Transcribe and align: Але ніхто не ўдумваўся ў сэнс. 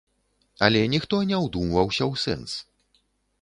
Але 0.67 0.79
ніхто 0.93 1.19
не 1.33 1.37
ўдумваўся 1.45 2.03
ў 2.11 2.15
сэнс. 2.25 2.51